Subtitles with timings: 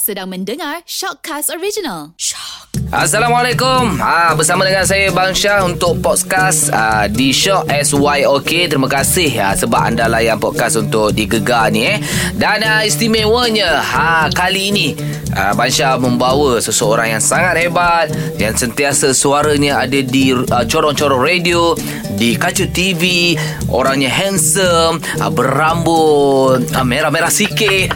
[0.00, 2.16] Sedang mendengar Shockcast Original.
[2.16, 2.62] Shock.
[2.92, 9.32] Assalamualaikum ha, Bersama dengan saya Bang Syah Untuk podcast uh, Di Shock SYOK Terima kasih
[9.40, 12.00] ha, Sebab anda layan podcast Untuk digegar ni eh.
[12.36, 14.88] Dan uh, istimewanya ha, Kali ini
[15.36, 21.20] uh, Bang Syah membawa Seseorang yang sangat hebat Yang sentiasa suaranya Ada di uh, corong-corong
[21.20, 21.76] radio
[22.16, 23.34] Di kaca TV
[23.68, 27.92] Orangnya handsome uh, Berambut uh, Merah-merah sikit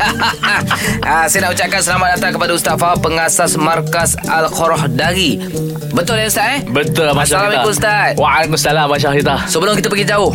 [1.04, 5.38] uh, Saya nak ucapkan Selamat datang kepada Ustaz Fahab Pengasas Markas Al-Khorah Dari
[5.92, 6.58] Betul ya Ustaz eh?
[6.66, 7.72] Betul Abang Assalamualaikum.
[7.72, 9.40] Ustaz Waalaikumsalam Abang Syah.
[9.48, 10.32] Sebelum kita pergi jauh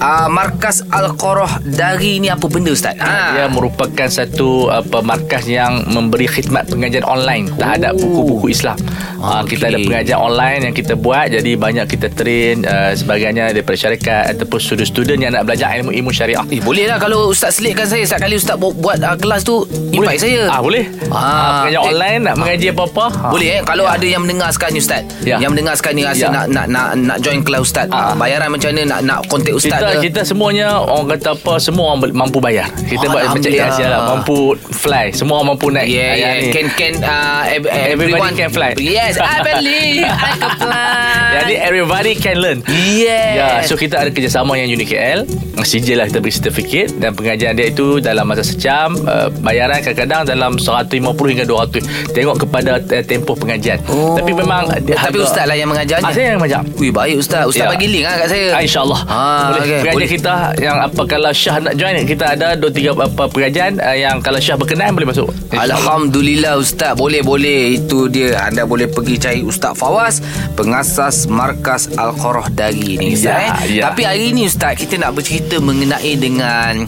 [0.00, 2.96] uh, Markas Al-Qoroh Dari ni apa benda Ustaz?
[2.96, 3.36] Ha.
[3.36, 8.76] Ia merupakan satu apa markas yang memberi khidmat pengajian online terhadap buku-buku Islam.
[9.16, 9.54] Oh, Okey.
[9.54, 14.32] kita ada pengajian online yang kita buat jadi banyak kita train uh, sebagainya daripada syarikat
[14.32, 16.40] ataupun student-student yang nak belajar ilmu-ilmu syariah.
[16.48, 19.62] Eh, boleh lah kalau Ustaz selitkan saya Setiap kali Ustaz bu- buat uh, kelas tu
[19.90, 20.88] Invite saya Ah boleh.
[21.06, 21.90] Ah, Ah, pengajian eh.
[21.90, 23.04] online nak mengaji apa-apa.
[23.12, 23.30] Ah.
[23.30, 25.36] Boleh eh Kalau ada yang mendengar sekarang ni Ustaz Ya.
[25.36, 26.28] Yang mendengar sekarang ni Rasa Ya.
[26.30, 28.12] nak, nak nak nak join kelas Ustaz Ah.
[28.14, 29.89] Bayaran macam mana Nak nak kontak Ustaz kita?
[29.98, 32.70] Kita semuanya orang kata apa semua orang mampu bayar.
[32.76, 33.50] Kita buat macam.
[33.50, 34.38] Asia lah mampu
[34.70, 35.10] fly.
[35.10, 35.86] Semua orang mampu naik.
[35.86, 36.32] Yeah, Ah, yeah.
[36.36, 36.50] ni.
[36.50, 38.70] Can can uh, ev- Everybody everyone can fly.
[38.76, 41.32] Yes, I believe I can fly.
[41.32, 42.58] Jadi everybody can learn.
[42.68, 43.32] yes.
[43.32, 45.24] Ya, so kita ada kerjasama yang Uni KL.
[45.60, 48.96] CJ lah kita beri sertifikat dan pengajian dia itu dalam masa sejam.
[48.98, 50.88] Uh, bayaran kadang-kadang dalam 150
[51.28, 51.84] hingga 200.
[52.10, 53.76] Tengok kepada uh, tempoh pengajian.
[53.86, 54.16] Oh.
[54.16, 56.02] Tapi memang Tapi harga- Ustaz lah yang mengajarnya.
[56.02, 56.60] Ah, saya yang mengajar.
[56.74, 57.44] Wih, baik Ustaz.
[57.46, 57.68] Ustaz Ya.
[57.68, 58.46] bagi link lah kat saya.
[58.50, 59.79] Ah, InsyaAllah Ah, Boleh okey.
[59.80, 60.10] Pengajian Boleh.
[60.10, 64.16] kita Yang apa Kalau Syah nak join Kita ada Dua tiga apa pengajian uh, Yang
[64.20, 69.40] kalau Syah berkenan Boleh masuk Alhamdulillah Ustaz Boleh boleh Itu dia Anda boleh pergi cari
[69.40, 70.20] Ustaz Fawaz
[70.54, 73.52] Pengasas Markas Al-Qoroh Dari ni Ustaz Ya, eh.
[73.80, 73.82] ya.
[73.90, 76.84] Tapi hari ni Ustaz Kita nak bercerita mengenai dengan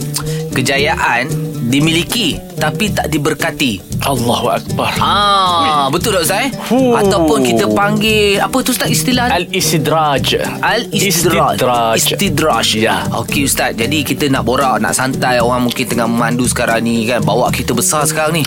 [0.53, 1.25] Kejayaan
[1.63, 6.51] Dimiliki Tapi tak diberkati Allahu Akbar Ah, betul tak Ustaz eh?
[6.69, 6.93] Fuh.
[6.93, 9.33] Ataupun kita panggil Apa tu Ustaz istilah?
[9.33, 11.97] Al-Istidraj Al-Istidraj Istidraj.
[11.97, 12.97] Istidraj Ya.
[13.15, 17.23] Okey Ustaz Jadi kita nak borak Nak santai Orang mungkin tengah memandu sekarang ni kan
[17.23, 18.45] Bawa kereta besar sekarang ni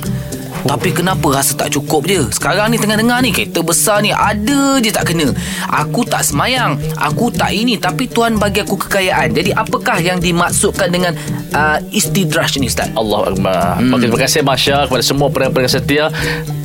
[0.65, 2.25] tapi kenapa rasa tak cukup je?
[2.33, 5.29] Sekarang ni tengah dengar ni Kereta besar ni Ada je tak kena.
[5.69, 7.77] Aku tak semayang Aku tak ini.
[7.77, 9.29] Tapi Tuhan bagi aku kekayaan.
[9.37, 11.13] Jadi apakah yang dimaksudkan dengan
[11.53, 12.89] uh, Istidraj ni Ustaz?
[12.97, 13.77] Allah Akbar.
[13.77, 13.93] Hmm.
[13.93, 16.05] okay, Terima kasih Masya Kepada semua pendengar-pendengar setia.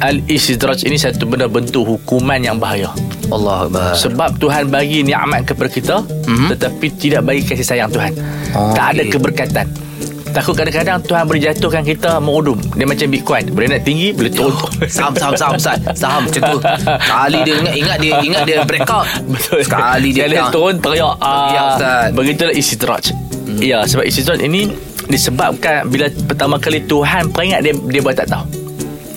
[0.01, 2.89] Al-Istidraj ini Satu benda bentuk hukuman yang bahaya.
[3.29, 3.93] Allah Akbar.
[4.01, 6.49] Sebab Tuhan bagi ni'mat kepada kita mm-hmm.
[6.57, 8.17] Tetapi tidak bagi kasih sayang Tuhan.
[8.57, 9.13] Oh, Tak ada okey.
[9.13, 9.69] keberkatan
[10.31, 12.59] Takut kadang-kadang Tuhan boleh jatuhkan kita Mengudum.
[12.79, 14.55] Dia macam Bitcoin Boleh naik tinggi Boleh turun.
[14.87, 15.79] Saham, saham, saham Ustaz.
[15.99, 16.59] Saham macam tu.
[16.87, 19.61] Sekali dia ingat Ingat dia Ingat dia breakout Betul.
[19.67, 20.53] Sekali dia down.
[20.55, 21.15] turun Teriak.
[21.23, 22.07] Ya, Ustaz.
[22.15, 23.05] Begitulah istidraj.
[23.11, 23.59] Hmm.
[23.59, 24.71] Ya sebab istidraj ini
[25.11, 28.60] Disebabkan Bila pertama kali Tuhan peringat dia Dia buat tak tahu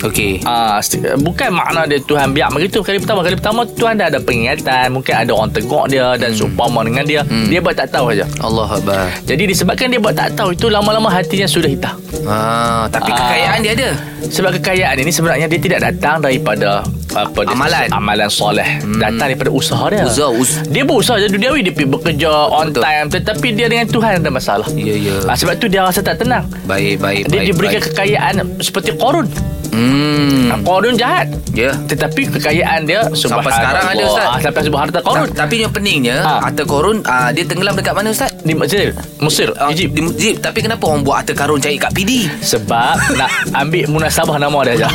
[0.04, 0.84] Okey Ah,
[1.18, 5.14] bukan makna dia Tuhan biar begitu kali pertama kali pertama Tuhan dah ada peringatan mungkin
[5.14, 6.38] ada orang tegur dia dan hmm.
[6.38, 7.48] seumpama dengan dia hmm.
[7.48, 11.08] dia buat tak tahu saja Allah Akbar jadi disebabkan dia buat tak tahu itu lama-lama
[11.08, 13.18] hatinya sudah hitam ah, Tapi Ah.
[13.18, 13.90] kekayaan dia ada
[14.26, 16.84] sebab kekayaan ini sebenarnya dia tidak datang daripada
[17.14, 17.88] apa dia Amalan.
[17.92, 18.98] amalan soleh hmm.
[18.98, 22.82] datang daripada usaha dia Usaha, us- dia berusaha je duniawi dia pergi bekerja on Betul.
[22.82, 25.16] time tetapi dia dengan Tuhan ada masalah Ya, ya.
[25.24, 27.88] Ah, sebab tu dia rasa tak tenang Baik, baik, dia baik diberikan baik.
[27.90, 29.28] kekayaan seperti Korun
[29.74, 34.28] Hmm Korun jahat Ya Tetapi kekayaan dia Sampai sekarang ada, Ustaz.
[34.28, 36.40] Ah, Sampai sebuah harta korun Ta- Tapi yang peningnya Ah.
[36.40, 38.30] Harta korun ah, Dia tenggelam dekat mana Ustaz?
[38.40, 41.90] Di Mesir Mesir Ah, Egypt Di Egypt Tapi kenapa orang buat harta karun cari kat
[41.92, 42.30] PD?
[42.40, 44.88] Sebab nak ambil munasabah nama dia aja.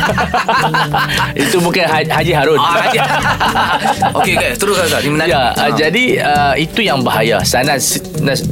[1.43, 2.57] Itu mungkin Haji, Haji Harun.
[2.57, 3.03] Ah, dia.
[4.17, 4.51] Okey, okey.
[4.55, 5.01] Teruskan Ustaz.
[5.01, 5.29] Ini menarik.
[5.29, 5.61] Ya, Ah.
[5.61, 7.41] uh, jadi uh, itu yang bahaya.
[7.43, 7.75] Sana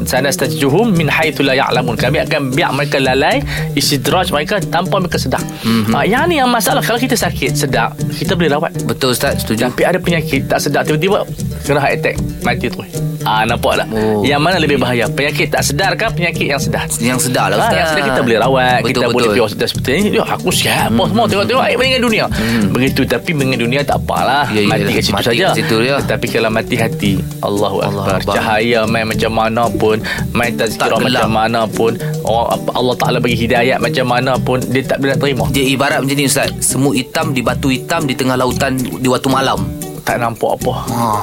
[0.03, 1.95] sana stajuhum min haitsu la ya'lamun.
[1.95, 3.41] Kami akan biar mereka lalai
[3.73, 5.41] istidraj mereka tanpa mereka sedar.
[5.61, 5.93] Mm-hmm.
[5.93, 8.71] Uh, yang ni yang masalah kalau kita sakit sedar, kita boleh rawat.
[8.81, 9.67] Betul Ustaz, setuju.
[9.67, 11.21] Tapi ada penyakit tak sedar tiba-tiba
[11.61, 12.89] kena heart attack, mati terus.
[13.21, 13.87] Ah nampak tak?
[13.91, 14.23] Oh.
[14.23, 15.03] Yang mana lebih bahaya?
[15.05, 16.87] Penyakit tak sedar ke penyakit yang sedar?
[16.95, 17.75] Yang sedar lah Ah, Ustaz.
[17.75, 19.11] yang sedar kita boleh rawat Betul, Kita betul.
[19.11, 22.25] boleh pergi hospital seperti ini Ya aku siap apa semua Tengok-tengok air meninggal dunia
[22.69, 24.55] Begitu Tapi meninggal dunia tak apalah Hmm.
[24.55, 25.95] Ya, ya, Mati kat situ saja dia.
[25.99, 28.31] Tetapi kalau mati hati Allahu Allah Akbar.
[28.31, 29.97] Cahaya main macam mana pun
[30.31, 31.91] Main tazkirah Tak macam mana pun
[32.23, 36.15] orang, Allah Ta'ala bagi hidayat macam mana pun Dia tak boleh terima Dia ibarat macam
[36.15, 36.49] ni Ustaz.
[36.61, 39.59] Semut hitam di batu hitam di tengah lautan di waktu malam.
[40.01, 41.19] Tak nampak apa Ah,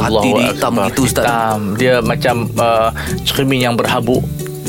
[0.00, 0.86] hati dia hitam Akbar.
[0.88, 1.26] gitu Ustaz.
[1.26, 2.94] Hitam Dia macam uh,
[3.26, 4.22] Cermin yang berhabuk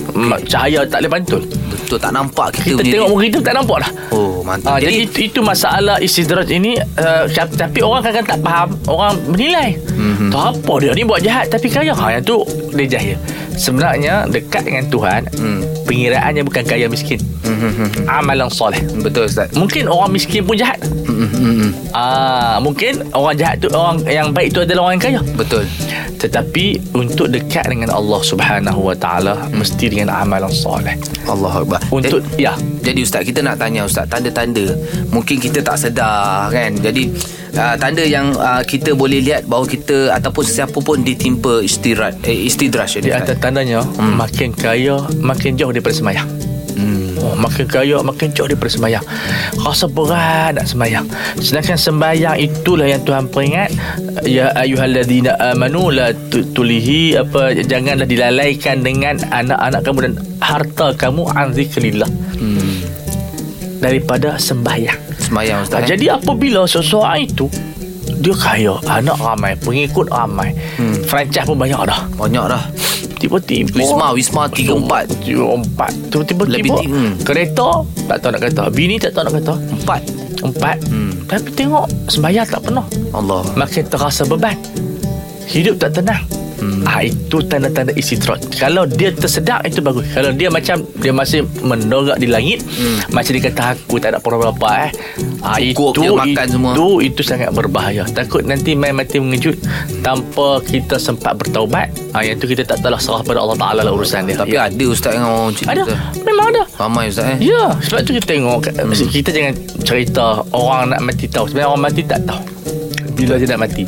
[0.10, 3.54] Ma- Cahaya tak boleh bantul Betul tak nampak kita, Kita punya tengok muka kita tak
[3.54, 4.74] nampak dah Oh, mantap.
[4.74, 9.14] Ah, jadi, jadi itu, itu masalah istidraj ini uh, tapi orang kadang-kadang tak faham orang
[9.28, 10.02] menilai Mhm.
[10.02, 10.30] mm-hmm.
[10.34, 12.42] tak apa dia ni buat jahat tapi kaya ha yang tu
[12.74, 13.22] dia jahil
[13.60, 15.62] Sebenarnya dekat dengan Tuhan, Hmm.
[15.84, 17.20] pengiraannya bukan kaya miskin.
[18.08, 18.80] Amalan soleh.
[18.98, 19.52] Betul Ustaz.
[19.52, 20.80] Mungkin orang miskin pun jahat.
[20.80, 21.72] Hmm, hmm, hmm.
[21.92, 25.22] Ah, mungkin orang jahat tu orang yang baik tu adalah orang yang kaya.
[25.36, 25.68] Betul.
[26.16, 30.96] Tetapi untuk dekat dengan Allah Subhanahu Wa Taala mesti dengan amalan soleh.
[31.26, 31.80] Allah Akbar.
[31.90, 34.76] Untuk Eh, ya, Jadi Ustaz kita nak tanya Ustaz Tanda-tanda
[35.12, 37.12] Mungkin kita tak sedar kan Jadi
[37.56, 42.48] uh, Tanda yang uh, kita boleh lihat Bahawa kita Ataupun sesiapa pun ditimpa istidraj eh,
[42.48, 44.16] Istidraj di atas tandanya hmm.
[44.20, 46.30] makin kaya makin jauh daripada sembahyang.
[46.76, 47.08] hmm.
[47.20, 49.04] Oh, makin kaya makin jauh daripada sembahyang.
[49.60, 51.06] Rasa berat nak sembahyang.
[51.44, 53.70] Sedangkan sembahyang itulah yang Tuhan peringat
[54.24, 61.24] ya ayyuhallazina amanu la tu- tulihi apa janganlah dilalaikan dengan anak-anak kamu dan harta kamu
[61.36, 62.08] an zikrillah
[62.40, 62.69] hmm.
[63.80, 65.00] Daripada sembahyang.
[65.18, 65.96] Semayang Ha, Ustaz eh?
[65.96, 67.48] jadi apabila seseorang itu
[68.20, 71.08] dia kaya, anak ramai, pengikut ramai, hmm.
[71.08, 72.04] franchise pun banyak dah.
[72.20, 72.64] Banyak dah
[73.20, 77.08] Tiba-tiba Wisma Wisma 3-4 Tiga empat Tiba-tiba Lebih tiba, tinggi.
[77.20, 80.02] Kereta Tak tahu nak kata Bini tak tahu nak kata Empat
[80.40, 81.12] Empat Hmm.
[81.28, 84.56] Tapi tengok Sembayang tak pernah Allah Makin terasa beban
[85.52, 86.24] Hidup tak tenang
[86.60, 86.84] Hmm.
[86.84, 88.44] Ah itu tanda-tanda istidrat.
[88.56, 90.06] Kalau dia tersedak itu bagus.
[90.12, 93.16] Kalau dia macam dia masih mendongak di langit, hmm.
[93.16, 94.92] macam dia kata aku tak ada problem apa eh.
[95.40, 96.72] Ah Cukup itu je makan itu, semua.
[97.00, 98.04] itu sangat berbahaya.
[98.12, 99.56] Takut nanti main mati mengejut
[100.04, 101.90] tanpa kita sempat bertaubat.
[102.12, 104.36] Ah yang tu kita tak telah serah pada Allah Taala lah urusan dia.
[104.36, 104.68] Tapi ya.
[104.68, 105.84] ada Ustaz yang orang macam ada.
[106.28, 106.64] Memang ada.
[106.80, 109.10] Ramai Ustaz eh Ya, sebab tu kita tengok hmm.
[109.10, 109.54] kita jangan
[109.88, 111.48] cerita orang nak mati tahu.
[111.48, 112.44] Sebenarnya orang mati tak tahu
[113.16, 113.84] bila dia nak mati.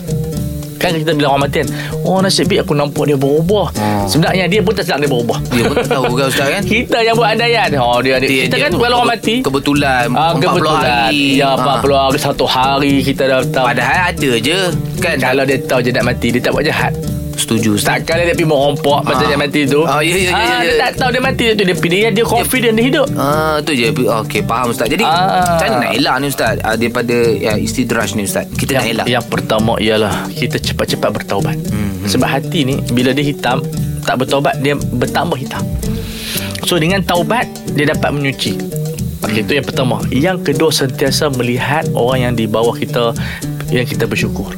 [0.81, 1.69] Kan kita bila orang mati kan
[2.01, 3.69] Oh nasib baik aku nampak dia berubah.
[3.69, 4.05] Oh.
[4.05, 5.37] Sebenarnya dia pun tak sedang dia berubah.
[5.47, 6.61] Dia pun tak tahu kan Ustaz kan?
[6.73, 9.35] Kita yang buat andaian Oh dia, dia, Dia- Kita dia kan kalau orang mati.
[9.39, 11.23] Kebetulan ah, 40 Kebetulan hari.
[11.37, 11.77] Ya Ah.
[11.77, 13.65] 40 hari Satu hari kita dah tahu.
[13.67, 14.59] Padahal ada je
[14.97, 15.15] Kan?
[15.17, 16.93] Kalau dia tahu dia nak mati Dia tak buat jahat
[17.51, 19.27] Setuju Tak kalau dia pergi merompak Masa Ah.
[19.27, 21.63] dia mati tu Ah, ya, ya, ya, ah, ya, Dia tak tahu dia mati tu
[21.63, 23.91] Dia pilih Dia confident dia hidup Ah tu je.
[23.91, 24.87] Okey, faham ustaz.
[24.87, 25.59] Jadi Ah.
[25.59, 28.47] macam mana nak elak ni ustaz ah, daripada ya, istidraj ni ustaz?
[28.49, 29.05] Kita nak yang, elak.
[29.09, 31.57] yang pertama ialah kita cepat-cepat bertaubat.
[31.67, 32.07] Hmm.
[32.07, 33.59] Sebab hati ni bila dia hitam
[34.01, 35.61] tak bertaubat dia bertambah hitam.
[36.63, 38.55] So dengan taubat dia dapat menyuci.
[39.21, 39.99] Okey itu yang pertama.
[40.09, 43.13] Yang kedua sentiasa melihat orang yang di bawah kita
[43.69, 44.49] yang kita bersyukur.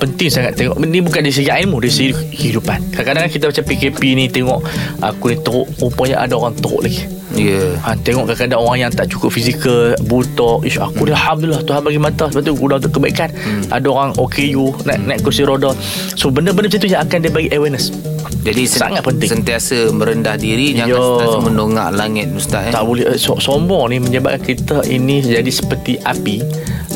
[0.00, 0.08] Hmm.
[0.08, 4.00] Penting sangat tengok Ini bukan dari segi ilmu Dari segi kehidupan Kadang-kadang kita macam PKP
[4.16, 4.60] ni Tengok
[4.98, 7.04] Aku ni teruk Rupanya ada orang teruk lagi.
[7.30, 7.78] Yeah.
[7.78, 12.00] Ha, tengok kadang-kadang orang yang tak cukup fizikal Buta Ish aku ni Alhamdulillah Tuhan bagi
[12.00, 13.70] mata Sebab tu guna untuk kebaikan hmm.
[13.70, 15.70] Ada orang OKU Naik, naik kursi roda
[16.16, 17.94] So benda-benda macam tu Yang akan dia bagi awareness
[18.40, 19.28] Jadi sen- Sangat penting.
[19.30, 20.98] Sentiasa merendah diri jangan Ya.
[20.98, 22.72] sentiasa mendongak langit ustaz eh.
[22.72, 26.42] Tak boleh eh, so, Sombong ni menyebabkan kita ini Jadi seperti api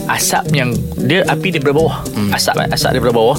[0.06, 2.30] Asap yang Dia api daripada bawah hmm.
[2.30, 3.36] Asap asap daripada bawah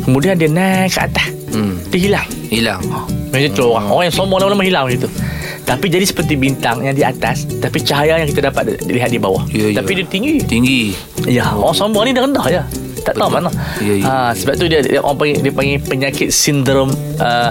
[0.00, 1.76] Kemudian dia naik ke atas Hmm.
[1.86, 2.80] Dia hilang Hilang.
[3.28, 5.10] Macam tu orang Orang yang sombong lama-lama hilang macam tu
[5.62, 9.44] Tapi jadi seperti bintang yang di atas Tapi cahaya yang kita dapat Dilihat di bawah
[9.46, 9.76] Ya, ya.
[9.76, 10.96] Tapi dia tinggi Tinggi.
[11.22, 12.62] Ya, orang sombong ni dia rendah je.
[13.02, 13.34] Tak tahu Betul.
[13.36, 13.50] mana.
[13.78, 14.04] Ya, ya.
[14.04, 16.88] Ha, sebab tu dia, dia orang panggil dia panggil penyakit sindrom
[17.18, 17.50] uh,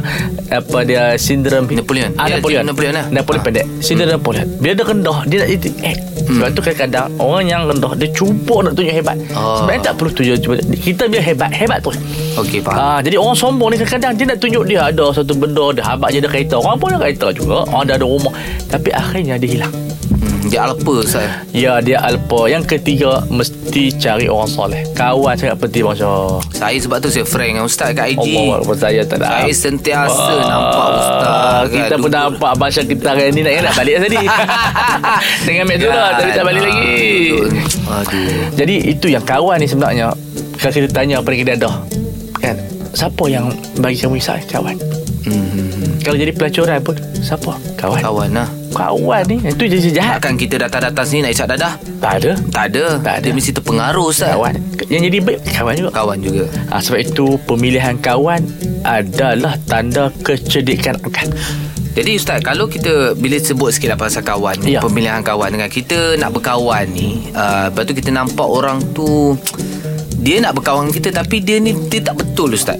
[0.49, 2.11] apa dia sindrom Napoleon.
[2.15, 2.63] Ah, Ya, Napoleon.
[2.65, 3.05] Napoleon lah.
[3.11, 3.45] Napoleon Ah.
[3.45, 3.65] pendek.
[3.79, 4.47] Sindrom Napoleon.
[4.57, 5.95] Bila dia rendah, dia nak jadi eh.
[6.27, 9.17] Sebab tu kadang-kadang orang yang rendah dia cuba nak tunjuk hebat.
[9.33, 9.61] Oh.
[9.61, 10.55] Sebenarnya tak perlu tunjuk cuba.
[10.61, 11.91] Kita bila hebat, hebat tu.
[12.39, 12.77] Okey, faham.
[12.77, 16.09] Ha, jadi orang sombong ni kadang-kadang dia nak tunjuk dia ada satu benda, dia habaq
[16.13, 16.55] je ada kereta.
[16.61, 17.67] Orang pun ada kereta juga.
[17.67, 18.33] Orang dah ada rumah.
[18.71, 19.73] Tapi akhirnya dia hilang.
[20.51, 21.47] Dia alpa ustaz.
[21.55, 26.11] Ya dia alpa Yang ketiga Mesti cari orang soleh Kawan sangat penting bangsa
[26.51, 28.27] Saya sebab tu saya frank dengan ustaz kat IG.
[28.51, 33.07] Allah saya tak ada Saya sentiasa Wah, nampak ustaz kan, Kita pun nampak Abang kita
[33.07, 34.19] hari ni nak, nak balik tadi
[35.47, 36.91] Dengan Mek Zura Tapi tak balik lagi.
[37.87, 38.43] Aduh.
[38.51, 40.11] Jadi itu yang kawan ni sebenarnya
[40.59, 41.75] Kalau kita tanya pada kita dah
[42.37, 42.59] Kan
[42.91, 44.75] Siapa yang bagi kamu isyak Kawan
[45.21, 46.01] Hmm.
[46.01, 47.53] Kalau jadi pelacuran pun Siapa?
[47.77, 48.49] Kawan Kawan lah.
[48.71, 51.73] Kawan ni Itu jadi jahat Takkan kita datang-datang sini nak isap dadah?
[51.99, 52.83] Tak ada Tak ada.
[53.03, 53.23] Tak ada.
[53.27, 54.33] Dia mesti terpengaruh ustaz.
[54.33, 54.55] Kawan
[54.87, 56.43] Yang jadi baik Kawan juga Kawan juga.
[56.71, 58.41] Ha, sebab itu pemilihan kawan
[58.81, 61.29] adalah tanda kecerdikan akal.
[61.91, 64.79] Jadi Ustaz Kalau kita Bila sebut sikit lah Pasal kawan Ya.
[64.79, 69.35] Pemilihan kawan dengan Kita nak berkawan ni uh, Lepas tu kita nampak orang tu
[70.23, 72.79] Dia nak berkawan kita Tapi dia ni Dia tak betul Ustaz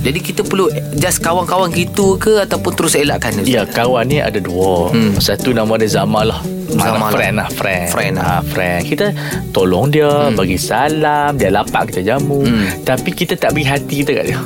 [0.00, 0.66] Jadi kita perlu
[0.96, 3.44] Just kawan-kawan gitu ke Ataupun terus elakkan dia?
[3.44, 4.88] Ya, kawan ni ada dua.
[4.90, 5.16] Hmm.
[5.16, 6.40] Satu nama dia Zamal lah.
[6.70, 7.10] Mana lah.
[7.10, 8.26] friend lah friend Friend lah.
[8.30, 9.10] ha, friend kita
[9.50, 10.38] tolong dia hmm.
[10.38, 12.86] bagi salam dia lapar kita jamu Hmm.
[12.86, 14.38] tapi kita tak beri hati kita kat dia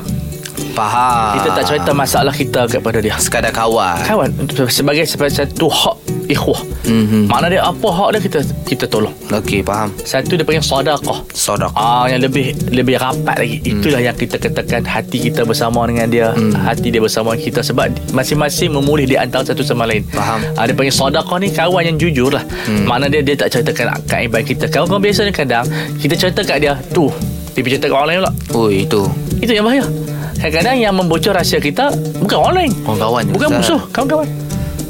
[0.72, 4.28] Faham kita tak cerita masalah kita kepada dia Sekadar kawan kawan
[4.66, 5.96] sebagai sebagai satu hak
[6.28, 6.60] ikhwah.
[6.84, 7.28] Mhm.
[7.28, 9.12] Mana dia apa hak dia kita kita tolong.
[9.30, 9.92] Okey, faham.
[10.02, 11.18] Satu dia panggil sedekah.
[11.32, 11.72] Sodok.
[11.74, 13.58] Ah yang lebih lebih rapat lagi.
[13.64, 16.26] Itulah yang kita katakan hati kita bersama dengan dia,
[16.64, 20.04] hati dia bersama kita sebab masing-masing memulih di antara satu sama lain.
[20.12, 20.40] Faham.
[20.56, 22.44] Ah, dia panggil sedekah ni kawan yang jujur lah.
[22.84, 24.68] Mana dia dia tak ceritakan keaiban kita.
[24.68, 25.64] Kawan-kawan biasa ni kadang
[26.00, 27.08] kita cerita kat dia, tu
[27.54, 28.32] dia cerita kat orang lain pula.
[28.54, 29.02] Oh, itu.
[29.38, 29.86] Itu yang bahaya.
[30.34, 31.88] Kadang-kadang yang membocor rahsia kita
[32.20, 32.72] bukan orang lain.
[32.84, 34.28] Orang kawan je, Bukan musuh, kawan-kawan.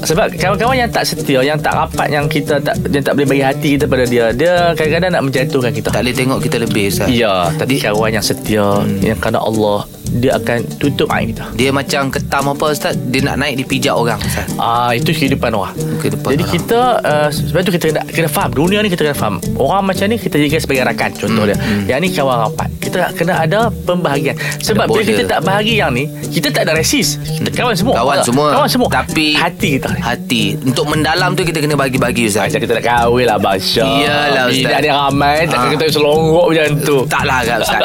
[0.04, 3.44] Sebab kawan-kawan yang tak setia, yang tak rapat, yang kita tak yang tak boleh bagi
[3.44, 5.88] hati kita pada dia, dia kadang-kadang nak menjatuhkan kita.
[5.90, 7.08] Tak boleh tengok kita lebih, Ustaz.
[7.08, 11.44] Ya, tapi kawan yang setia, yang kerana Allah, dia akan tutup aib kita.
[11.52, 12.94] Dia macam ketam apa, Ustaz?
[13.04, 14.46] Dia nak naik, dia pijak orang, Ustaz.
[14.54, 15.74] Ah itu kehidupan orang.
[15.98, 16.54] Kehidupan Jadi orang.
[16.54, 19.36] kita uh, sebab tu kita kena, kena faham dunia ni kita kena faham.
[19.54, 21.56] Orang macam ni kita jadikan sebagai rakan contoh dia.
[21.84, 22.68] Yang ni kawan rapat.
[22.78, 24.34] Kita kena ada pembahagian.
[24.60, 27.18] Sebab bila kita tak bahagi yang ni, kita tak ada resist.
[27.20, 27.94] Kita kawan semua.
[27.96, 28.26] Kawan Tak?
[28.26, 28.46] semua.
[28.52, 28.88] Kawan semua.
[28.88, 29.88] Tapi hati kita.
[29.94, 30.42] Hati.
[30.60, 32.48] Untuk mendalam tu kita kena bagi-bagi, Ustaz.
[32.48, 34.60] Macam kita nak kahwin lah Abang Syah Iyalah, Ustaz.
[34.60, 35.72] Bila ada ramai Takkan Ah.
[35.72, 37.82] kita selonggok macam tu Taklah agak Ustaz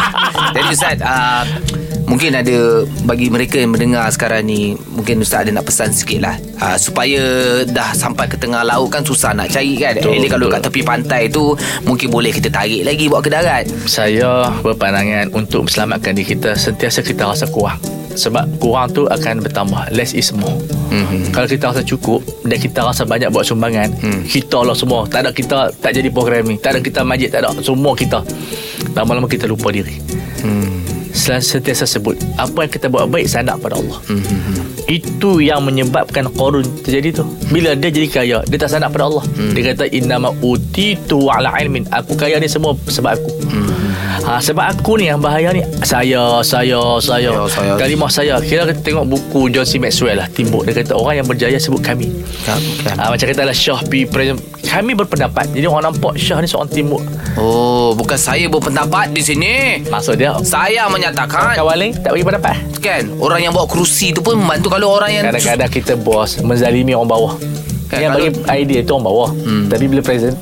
[0.54, 1.42] Jadi Ustaz uh,
[2.06, 6.38] Mungkin ada Bagi mereka yang mendengar sekarang ni Mungkin Ustaz ada nak pesan sikit lah.
[6.56, 7.22] Uh, Supaya
[7.66, 9.98] Dah sampai ke tengah laut kan Susah nak cari kan.
[9.98, 10.54] Betul, Jadi kalau betul.
[10.54, 11.44] kat tepi pantai tu
[11.82, 13.64] Mungkin boleh kita tarik lagi Bawa ke darat.
[13.84, 17.78] Saya berpandangan Untuk selamatkan diri kita Sentiasa kita rasa kurang.
[18.16, 19.92] Sebab kurang tu akan bertambah.
[19.92, 20.56] Less is more.
[20.88, 21.34] Mhm.
[21.34, 24.22] Kalau kita rasa cukup Dan kita rasa banyak buat sumbangan Hmm.
[24.24, 25.04] Kita lah semua.
[25.04, 26.56] Tak ada kita Tak jadi programming.
[26.62, 27.50] Tak ada kita majid Tak ada.
[27.60, 28.22] Semua kita.
[28.94, 29.98] Lama-lama kita lupa diri.
[30.40, 30.75] Hmm.
[31.16, 34.20] Sentiasa sebut Apa yang kita buat baik Sandak pada Allah Hmm.
[34.86, 39.24] Itu yang menyebabkan Qarun terjadi tu Bila dia jadi kaya Dia tak sandak pada Allah
[39.32, 39.50] Hmm.
[39.50, 43.64] Dia kata Innama utitu ala ilmin Aku kaya ni semua sebab aku Hmm.
[44.26, 45.62] Ha, Sebab aku ni yang bahaya ni.
[45.80, 47.30] Saya, saya, saya.
[47.30, 47.72] Ya, saya.
[47.74, 48.34] Kalimah saya.
[48.38, 49.78] Kira kita tengok buku John C.
[49.78, 50.66] Maxwell lah Timbuk.
[50.66, 52.10] Dia kata orang yang berjaya sebut kami.
[52.42, 52.94] Kan, kan.
[52.98, 54.04] ha, Macam kata lah Syah P.
[54.66, 55.46] Kami berpendapat.
[55.50, 57.00] Jadi orang nampak Syah ni seorang timbuk.
[57.36, 59.54] Oh Bukan saya berpendapat di sini.
[59.86, 62.56] Maksud dia Saya menyatakan Kawan lain tak bagi pendapat.
[62.80, 63.12] Kan?
[63.16, 67.06] Orang yang bawa kerusi tu pun Membantu kalau orang yang Kadang-kadang kita bos Menzalimi orang
[67.06, 67.32] bawah.
[67.86, 69.30] Kan, Yang bagi kalau- idea tu orang bawah.
[69.36, 69.64] Hmm.
[69.68, 70.34] Tapi bila present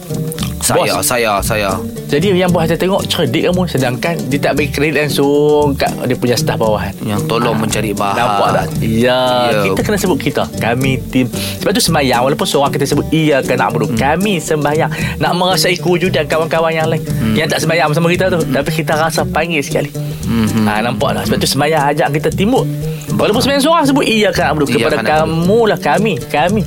[0.64, 1.04] Saya bos.
[1.04, 1.71] Saya Saya.
[2.09, 6.16] Jadi yang bos kita tengok Cerdik kamu Sedangkan dia tak bagi kredit langsung Kat dia
[6.16, 8.16] punya staff bawahan Yang tolong mencari bahan.
[8.16, 8.66] Nampak tak?
[8.80, 9.61] Ya, Ya.
[9.68, 10.49] Kita kena sebut kita.
[10.56, 11.28] Kami tim.
[11.28, 13.99] Sebab tu sembahyang Walaupun seorang kita sebut Iya ke nak Hmm.
[13.99, 15.18] Kami sembahyang.
[15.18, 17.02] Nak merasai kewujudan kawan-kawan yang lain.
[17.02, 17.35] Hmm.
[17.35, 18.40] Yang tak sembahyang bersama kita tu.
[18.47, 19.90] Tapi kita rasa panggil sekali.
[20.25, 20.64] Mhm.
[20.64, 21.23] ha, Nampak tak?
[21.28, 22.64] Sebab tu sembahyang ajak kita timbuk
[23.12, 26.62] Walaupun sembahyang seorang sebut Iya ke nak Kepada ke nak kamu lah Kami Kami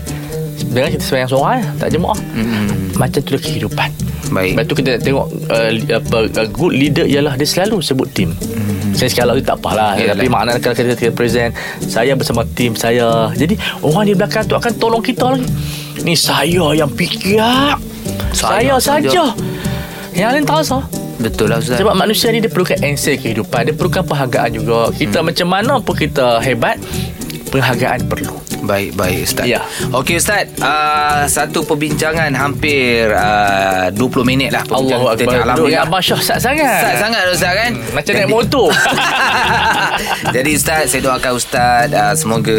[0.64, 2.20] Dengan kita sembahyang seorang ya, Tak jemaah.
[2.34, 2.68] Mhm.
[2.96, 3.90] Macam tu lah kehidupan.
[4.28, 4.52] Baik.
[4.52, 8.36] Lepas tu kita tengok uh, apa, uh, Good leader ialah Dia selalu sebut tim
[8.92, 10.20] Saya sekarang tu tak apalah Yalah.
[10.20, 13.32] Tapi makna kalau kita, kita present Saya bersama tim saya.
[13.32, 15.48] Jadi orang di belakang tu Akan tolong kita lagi.
[16.04, 17.40] Ni saya yang fikir
[18.36, 19.08] Saya Saya, saja.
[19.08, 19.24] saja.
[20.12, 20.78] Yang lain tak rasa
[21.18, 21.80] Betul lah Ustaz.
[21.80, 24.92] Sebab manusia ni dia perlukan answer kehidupan Dia perlukan penghargaan juga.
[24.92, 25.32] Kita Hmm.
[25.32, 26.76] macam mana pun kita hebat
[27.48, 29.62] Penghargaan perlu Baik, baik Ustaz Ya.
[29.92, 35.24] Okey Ustaz uh, Satu perbincangan hampir uh, 20 minit lah Allah kita.
[35.24, 38.68] Akbar Duduk Alhamdulillah Abang Syah sat sangat Ustaz sangat Ustaz kan Macam naik motor
[40.36, 42.58] Jadi Ustaz Saya doakan Ustaz uh, Semoga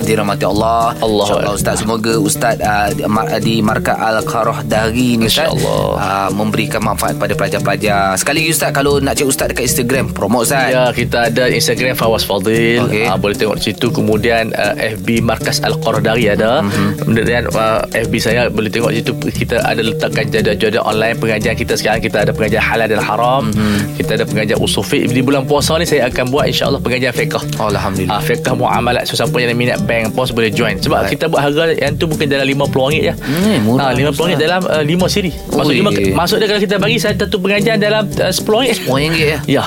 [0.00, 1.24] Dirahmati Allah Allah.
[1.24, 5.88] InsyaAllah Ustaz Semoga Ustaz uh, di, mar- di Markah Al-Qarah Dari ni Ustaz InsyaAllah.
[5.96, 10.44] uh, Memberikan manfaat pada pelajar-pelajar Sekali lagi Ustaz Kalau nak cek Ustaz dekat Instagram Promote
[10.44, 12.84] Ustaz Ya, kita ada Instagram Fawaz Fadil.
[12.84, 13.04] Okey.
[13.04, 13.88] Ah, boleh tengok situ.
[13.88, 16.60] Kemudian uh, FB Markas Al-Qardari ada.
[16.60, 16.98] Mhm.
[16.98, 22.02] Kemudian uh, FB saya boleh tengok situ kita ada letakkan jadual-jadual online pengajian kita sekarang.
[22.02, 23.46] Kita ada pengajian halal dan haram.
[23.48, 23.94] Mhm.
[23.94, 25.06] Kita ada pengajian usul fiqh.
[25.06, 27.38] Di bulan puasa ni saya akan buat insya-Allah pengajian fiqh.
[27.54, 31.14] Alhamdulillah Ah, fiqh muamalat so, siapa yang minat bank pos boleh join sebab Baik.
[31.14, 33.14] kita buat harga yang tu mungkin dalam RM50 je.
[33.14, 34.42] Hmm, murah, Ah, RM50 Ustaz.
[34.42, 35.30] dalam uh, 5 siri.
[35.30, 35.78] Maksud Ui.
[35.78, 39.62] lima, maksud dia kalau kita bagi satu pengajian dalam uh, RM10 RM10 ya Ya.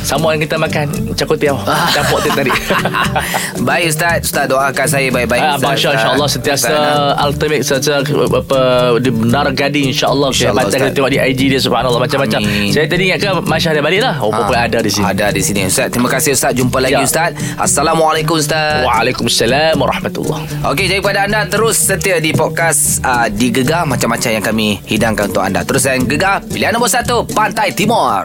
[0.00, 1.56] Sama yang kita makan cakotiau.
[1.60, 1.90] Ah.
[1.90, 2.48] Campur tu tadi.
[3.68, 6.72] Baik Ustaz Ustaz doakan saya baik-baik Ah, Abang Syah insyaAllah sentiasa
[7.20, 8.60] ultimate sentiasa apa
[8.96, 10.96] di benar gading insyaAllah InsyaAllah, Kehebatan kita Ustaz.
[10.96, 12.40] tengok di IG dia subhanallah macam-macam.
[12.40, 12.70] Amin.
[12.70, 14.14] Saya tadi ingatkan Masya dia balik lah.
[14.18, 15.04] Oh, pun Ah, ada di sini.
[15.04, 17.02] Ada di sini Ustaz Terima kasih Ustaz Jumpa lagi Ya.
[17.02, 23.50] Ustaz Assalamualaikum Ustaz Waalaikumsalam warahmatullahi Okey, jadi pada anda terus setia di podcast uh, di
[23.50, 25.60] Gegar macam-macam yang kami hidangkan untuk anda.
[25.62, 28.22] Terus yang Gegar, pilihan nombor satu, Pantai Timur.